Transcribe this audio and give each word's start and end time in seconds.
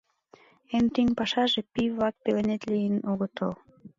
—Эн 0.75 0.85
тӱҥ 0.93 1.07
пашаже— 1.17 1.61
пий-влак 1.73 2.15
пеленет 2.23 2.63
лийын 2.71 2.95
огытыл. 3.11 3.51